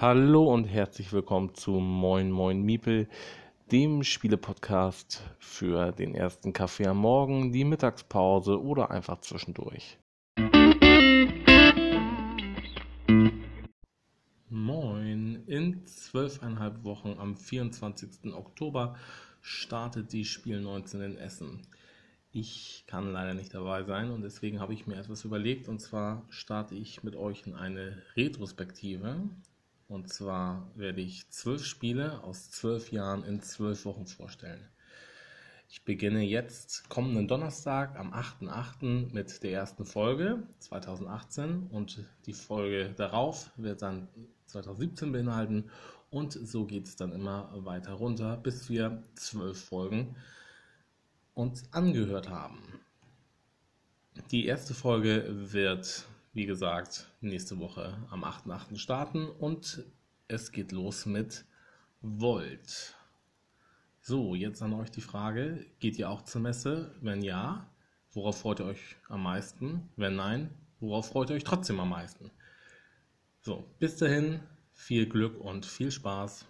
Hallo 0.00 0.44
und 0.54 0.62
herzlich 0.66 1.12
willkommen 1.12 1.56
zu 1.56 1.72
Moin 1.72 2.30
Moin 2.30 2.62
Miepel, 2.62 3.08
dem 3.72 4.04
Spielepodcast 4.04 5.24
für 5.40 5.90
den 5.90 6.14
ersten 6.14 6.52
Kaffee 6.52 6.86
am 6.86 6.98
Morgen, 6.98 7.50
die 7.50 7.64
Mittagspause 7.64 8.62
oder 8.62 8.92
einfach 8.92 9.20
zwischendurch. 9.22 9.98
Moin, 14.48 15.42
in 15.48 15.84
zwölfeinhalb 15.84 16.84
Wochen 16.84 17.16
am 17.18 17.36
24. 17.36 18.32
Oktober 18.34 18.94
startet 19.40 20.12
die 20.12 20.24
Spiel 20.24 20.60
19 20.60 21.00
in 21.00 21.18
Essen. 21.18 21.66
Ich 22.30 22.84
kann 22.86 23.12
leider 23.12 23.34
nicht 23.34 23.52
dabei 23.52 23.82
sein 23.82 24.12
und 24.12 24.22
deswegen 24.22 24.60
habe 24.60 24.74
ich 24.74 24.86
mir 24.86 24.94
etwas 24.94 25.24
überlegt 25.24 25.66
und 25.66 25.80
zwar 25.80 26.24
starte 26.28 26.76
ich 26.76 27.02
mit 27.02 27.16
euch 27.16 27.48
in 27.48 27.56
eine 27.56 28.00
Retrospektive 28.16 29.28
und 29.88 30.12
zwar 30.12 30.70
werde 30.74 31.00
ich 31.00 31.28
zwölf 31.30 31.64
Spiele 31.64 32.22
aus 32.22 32.50
zwölf 32.50 32.92
Jahren 32.92 33.24
in 33.24 33.40
zwölf 33.40 33.84
Wochen 33.84 34.06
vorstellen. 34.06 34.68
Ich 35.70 35.84
beginne 35.84 36.22
jetzt 36.22 36.88
kommenden 36.88 37.28
Donnerstag 37.28 37.98
am 37.98 38.12
8.8. 38.14 39.12
mit 39.12 39.42
der 39.42 39.52
ersten 39.52 39.84
Folge 39.84 40.42
2018 40.60 41.66
und 41.70 42.04
die 42.24 42.32
Folge 42.32 42.94
darauf 42.96 43.50
wird 43.56 43.82
dann 43.82 44.08
2017 44.46 45.12
beinhalten 45.12 45.70
und 46.10 46.32
so 46.32 46.64
geht 46.64 46.86
es 46.86 46.96
dann 46.96 47.12
immer 47.12 47.50
weiter 47.64 47.92
runter, 47.92 48.38
bis 48.38 48.70
wir 48.70 49.02
zwölf 49.14 49.62
Folgen 49.62 50.16
uns 51.34 51.70
angehört 51.72 52.30
haben. 52.30 52.62
Die 54.30 54.46
erste 54.46 54.74
Folge 54.74 55.52
wird 55.52 56.06
wie 56.32 56.46
gesagt, 56.46 57.10
nächste 57.20 57.58
Woche 57.58 57.96
am 58.10 58.24
8.8. 58.24 58.76
starten 58.76 59.28
und 59.28 59.84
es 60.28 60.52
geht 60.52 60.72
los 60.72 61.06
mit 61.06 61.44
Volt. 62.00 62.94
So, 64.00 64.34
jetzt 64.34 64.62
an 64.62 64.72
euch 64.72 64.90
die 64.90 65.00
Frage, 65.00 65.66
geht 65.80 65.98
ihr 65.98 66.08
auch 66.08 66.22
zur 66.22 66.40
Messe? 66.40 66.94
Wenn 67.00 67.22
ja, 67.22 67.68
worauf 68.12 68.40
freut 68.40 68.60
ihr 68.60 68.66
euch 68.66 68.96
am 69.08 69.22
meisten? 69.22 69.88
Wenn 69.96 70.16
nein, 70.16 70.50
worauf 70.80 71.08
freut 71.08 71.30
ihr 71.30 71.36
euch 71.36 71.44
trotzdem 71.44 71.80
am 71.80 71.90
meisten? 71.90 72.30
So, 73.40 73.64
bis 73.78 73.96
dahin, 73.96 74.40
viel 74.72 75.08
Glück 75.08 75.40
und 75.40 75.66
viel 75.66 75.90
Spaß. 75.90 76.46